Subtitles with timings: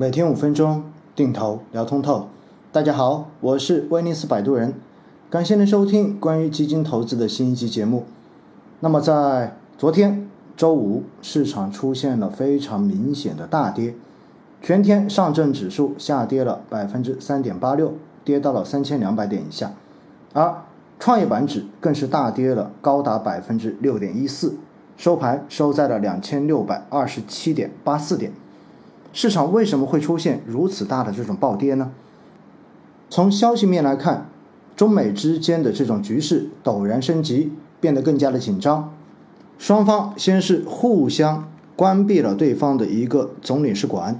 [0.00, 0.84] 每天五分钟，
[1.16, 2.28] 定投聊通透。
[2.70, 4.74] 大家好，我是威尼斯摆渡人，
[5.28, 8.04] 感谢您收听关于基金投资的新一期节目。
[8.78, 13.96] 那么在昨天周五，市场出现了非常明显的大跌，
[14.62, 19.72] 全天上证指数下跌了百分之三点八六，跌到了三千两百点以下，
[20.32, 20.62] 而
[21.00, 24.54] 创业板指更是大跌了高达百分之六点一四。
[24.96, 28.30] 收盘收在了两千六百二十七点八四点，
[29.12, 31.90] 市场为什么会出现如此大的这种暴跌呢？
[33.10, 34.28] 从消息面来看，
[34.76, 38.92] 中美之间的这种局势陡然升级，变得更加的紧张。
[39.58, 44.18] 双方先是互相关闭了对方的一个总领事馆，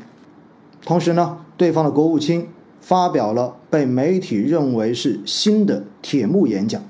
[0.84, 2.48] 同时呢，对方的国务卿
[2.80, 6.82] 发表了被媒体认为是新的铁幕演讲，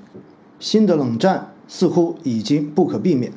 [0.59, 3.31] 新的冷战似乎已经不可避免。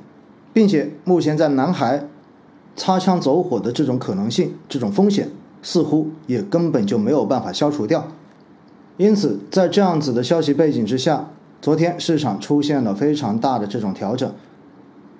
[0.54, 2.06] 并且目前在南海
[2.74, 5.28] 擦枪走火的这种可能性、这种风险，
[5.62, 8.08] 似乎也根本就没有办法消除掉。
[8.96, 11.30] 因此，在这样子的消息背景之下，
[11.60, 14.32] 昨天市场出现了非常大的这种调整。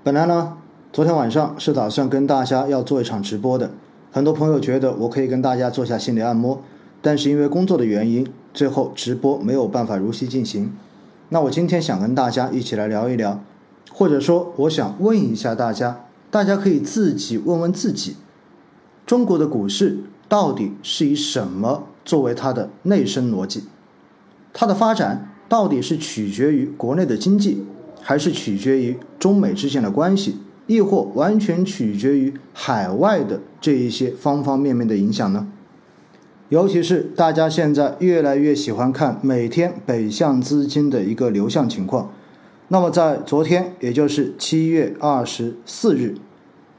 [0.03, 0.59] 本来呢，
[0.93, 3.71] 昨天晚上是打算跟大家要做一场直播的，
[4.11, 6.61] 很多朋友觉得我可以跟大家做下心理按摩，
[7.01, 10.73] 但是因为工作的原因，最后直播没有办法如期进行。
[11.31, 13.41] 那我今天想跟大家一起来聊一聊。
[13.95, 18.17] 或者说，我想问一下大家，大家可以自己问问自己：
[19.05, 19.99] 中国的股市
[20.31, 23.65] 到底是以什么作为它的内生逻辑？
[24.55, 27.67] 它的发展到底是取决于国内的经济，
[28.01, 35.47] 还是取决于中美之间的关系，亦或完全取决于海外的这一些方方面面的影响呢？
[36.49, 42.11] 尤其是大家现在越来越喜欢看每天北向资金的一个流向情况。
[42.73, 46.15] 那么在昨天，也就是七月二十四日，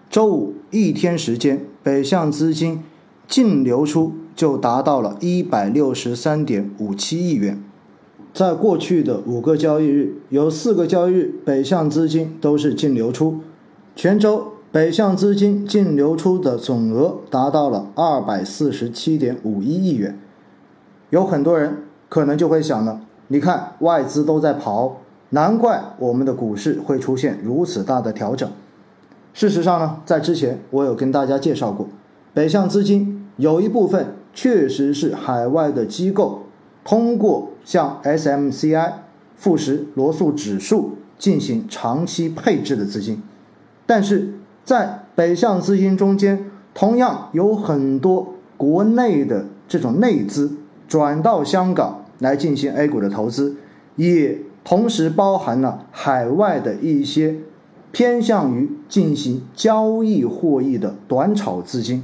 [0.09, 2.83] 周五一天时间，北向资金
[3.27, 7.63] 净流出就达到了一百六十三点五七亿元。
[8.33, 13.41] 在过去的五个交易日，有四个交易日北向资金都是净流出，
[13.95, 20.19] 全周北向资金净流出的总额达到了二百四十七点五一亿元。
[21.11, 25.02] 有很多人可能就会想了，你看外资都在跑。
[25.33, 28.47] 难怪我们的股市会出现如此大的调整。
[29.33, 31.87] 事实上呢，在之前我有跟大家介绍过，
[32.35, 36.43] 北向资金有一部分确实是海外的机构
[36.83, 38.91] 通过向 SMCI
[39.35, 43.19] 富时罗素指数进行长期配置的资金，
[43.87, 50.57] 但是在北向资金中间，同样有很多国内的这种内资
[50.87, 53.55] 转到香港来进行 A 股的投资，
[53.95, 54.37] 也。
[54.63, 57.35] 同时包含了海外的一些
[57.91, 62.03] 偏向于进行交易获益的短炒资金，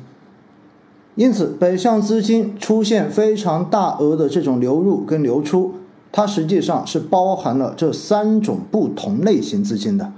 [1.15, 5.73] 因此北向资金出现非常大额的这种流入跟流出，
[6.11, 10.11] 它实际上是包含了这三种不同类型资金的。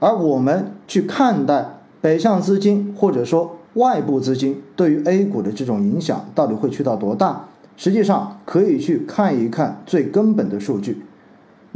[0.00, 11.02] 而我们去看待北向资金或者说外部资金对于 A 股的这种影响到底会去到多大，实际上可以去看一看最根本的数据。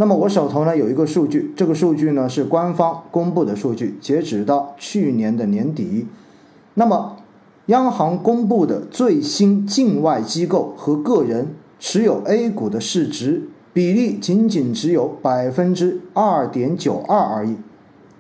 [0.01, 6.07] 那么我手头呢有一个数据，这个数据呢是官方公布的数据，截止到去年的年底。
[6.75, 7.17] 那么
[7.67, 11.49] 央行公布的最新境外机构和个人
[11.81, 17.57] 持有 A 股的市值比例仅仅只有百分之二点九二而已，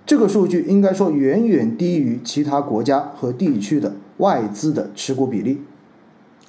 [0.04, 5.62] 这个数据应该说远远低于其他国家和地区的外资的持股比例。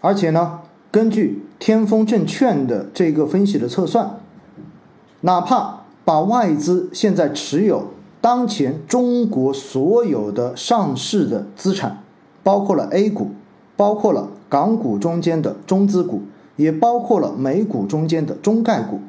[0.01, 4.21] 而且呢，根据天风证券的这个分析的测算。
[5.21, 7.87] 哪怕把外资现在持有
[8.21, 12.03] 当前中国所有的上市的资产，
[12.43, 13.31] 包括了 A 股，
[13.75, 16.21] 包括了港股中间的中资股，
[16.55, 18.99] 也包括了美股中间的中概股，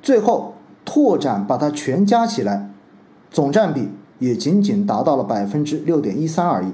[0.00, 0.54] 最后
[0.84, 2.70] 拓展把它全加起来，
[3.30, 6.68] 总占比也仅仅达到了百分之六点一三而已。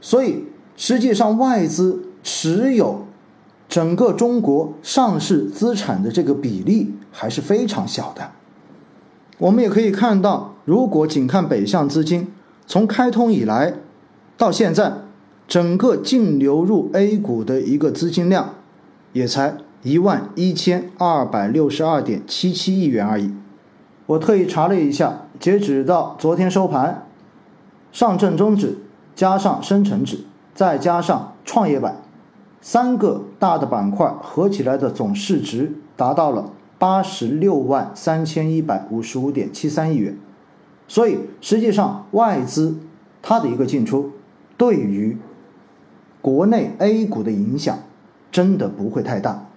[0.00, 0.44] 所以
[0.76, 3.06] 实际上外资持有。
[3.72, 8.32] 整个中国上市资产的这个比例还是非常小的。
[9.38, 12.30] 我们也可以看到，如果仅看北向资金，
[12.66, 13.72] 从开通以来
[14.36, 14.92] 到现在，
[15.48, 18.56] 整个净流入 A 股的一个资金量，
[19.14, 23.32] 也才一万一千二百六十二点七七亿元而已。
[24.04, 27.06] 我特意查了一下，截止到昨天收盘，
[27.90, 28.76] 上证综指
[29.14, 31.96] 加上深成指，再加上创业板。
[32.62, 40.16] 三个大的板块合起来的总市值达到了八十六万三千一百五十五点七三亿元，
[40.86, 42.76] 所以实际上外资
[43.20, 44.12] 它的一个进出，
[44.56, 45.18] 对于
[46.20, 47.76] 国内 A 股的影响
[48.30, 49.48] 真的不会太大。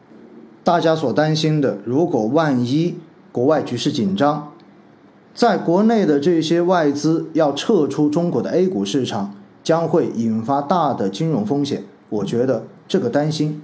[0.64, 2.96] 大家所担心的，如果万一
[3.32, 4.52] 国外局势紧张，
[5.36, 11.84] 在国内的这些外资要撤出中国的 A 股市场，将会引发大的金融风险。
[12.10, 13.62] 我觉得这个担心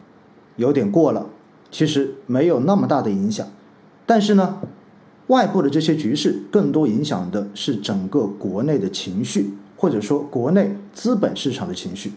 [0.55, 1.27] 有点过了，
[1.69, 3.47] 其实没有那么大的影响。
[4.05, 4.59] 但是呢，
[5.27, 12.11] 外部的这些局势更多影响的是整个国内的情绪，或者说国内资本市场的情绪。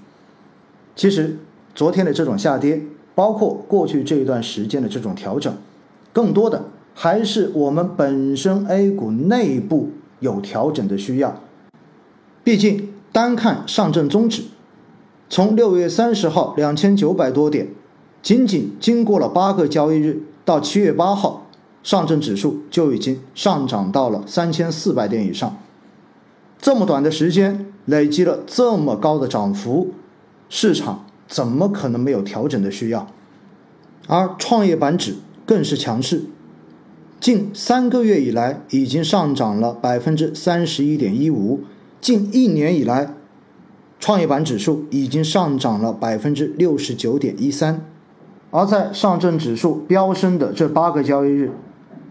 [0.97, 1.39] 其实
[1.75, 2.83] 昨天的这种下跌，
[3.15, 5.55] 包括过去这一段时间的这种调整，
[6.13, 9.91] 更多的还是我们本身 A 股内部
[10.21, 11.41] 有调整的需要。
[12.43, 14.43] 毕竟单看上证综指，
[15.29, 17.69] 从六月三十号两千九百多点，
[18.23, 21.43] 仅仅经过了八个交易日，到七月八号。
[21.83, 25.59] 上证指数就已经上涨到了三千四百点以上，
[26.59, 29.91] 这么短的时间累积了这么高的涨幅，
[30.49, 33.07] 市场怎么可能没有调整的需要？
[34.07, 36.23] 而创业板指更是强势，
[37.21, 41.65] 近三个月以来已经上涨了百分之三十一点一五，
[42.01, 43.13] 近一年以来，
[43.99, 47.87] 创业板指数已经上涨了百分之六十九点一三，
[48.51, 51.53] 而在上证指数飙升的这八个交易日。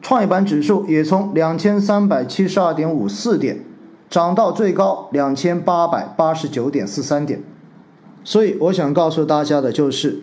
[0.02, 3.64] 创业板指数也从两千三百七十二点五四点
[4.10, 7.42] 涨到最高两千八百八十九点四三点，
[8.24, 10.22] 所以我想告诉大家的就是，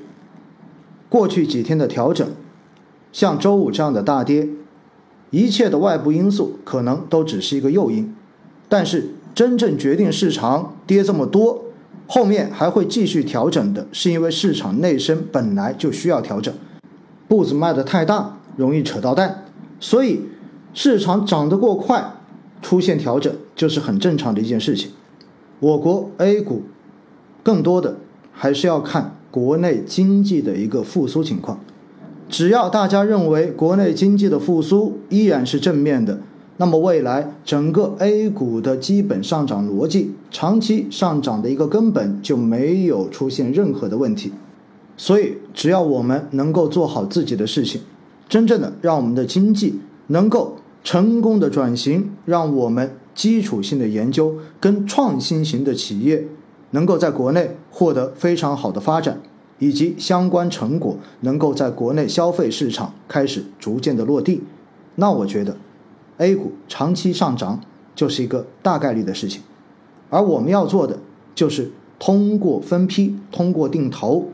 [1.08, 2.28] 过去几天的调整，
[3.10, 4.48] 像周五这样的大跌，
[5.30, 8.14] 一切的外部因素可能都只是一个诱因，
[8.68, 11.64] 但是真正决定市场跌这么多，
[12.06, 16.52] 后面还会继续调整的，是因为市场内生本来就需要调整，
[17.26, 19.46] 步子迈得太大，容易扯到蛋。
[19.80, 20.20] 所以，
[20.74, 22.12] 市场涨得过快，
[22.60, 24.90] 出现调整就是很正常的一件事情。
[25.58, 26.64] 我国 A 股
[27.42, 27.96] 更多的
[28.34, 31.58] 还是要看国内经济的一个复苏情况。
[32.28, 36.20] 只要大家认为国内经济的复苏依然是正面的，
[36.60, 44.30] 那么未来整个 A 股的基本上涨逻辑、长期上涨的一个根本就没有出现任何的问题。
[44.94, 47.80] 所以，只要我们能够做好自己的事情。
[48.28, 56.26] 真正的让我们的经济能够成功的转型，让我们基础性的研究跟创新型的企业
[56.72, 59.18] 能够在国内获得非常好的发展，
[59.58, 64.42] 以及相关成果能够在国内消费市场开始逐渐的落地，
[64.96, 65.56] 那我觉得
[66.20, 67.60] A 股长期上涨
[67.94, 69.40] 就是一个大概率的事情，
[70.10, 70.98] 而我们要做的
[71.34, 74.28] 就是通过分批，通过定投，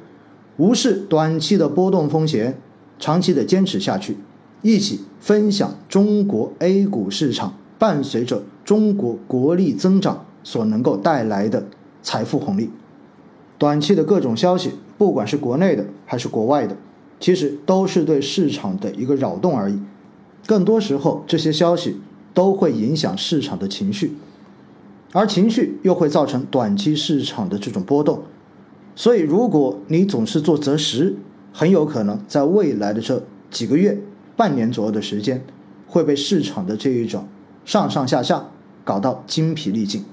[0.56, 2.58] 无视短期的波动风险。
[2.98, 4.16] 长期的坚持下去，
[4.62, 11.66] 一起分享中国 A 股市场伴随着中国国力增长所能够带来的
[12.02, 12.70] 财富红利。
[13.58, 16.74] 短期的各种消息，不管是国内的还是国外的，
[17.20, 19.78] 其实都是对市场的一个扰动而已。
[20.46, 22.00] 更多时候，这些消息
[22.32, 24.16] 都会影响市场的情绪，
[25.12, 28.22] 而情绪又会造成短期市场的这种波动。
[28.94, 31.16] 所以，如果你总是做择时，
[31.52, 34.00] 很有可能在未来的这几个月、
[34.37, 35.44] 半年左右的时间，
[35.87, 37.26] 会被市场的这一种
[37.64, 38.49] 上上下下
[38.84, 40.04] 搞到精疲力尽。